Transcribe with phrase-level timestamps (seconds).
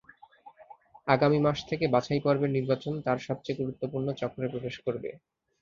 [1.07, 5.09] আগামী মাস থেকে বাছাই পর্বের নির্বাচন তাঁর সবচেয়ে গুরুত্বপূর্ণ চক্রে প্রবেশ করবে।